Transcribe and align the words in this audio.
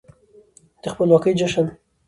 د 0.81 0.83
خپلواکۍ 0.93 1.33
جشن 1.39 1.67